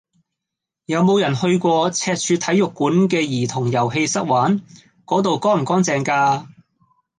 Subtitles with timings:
[0.87, 4.63] 有無人去過赤柱體育館嘅兒童遊戲室玩？
[5.05, 6.47] 嗰度乾唔乾淨㗎？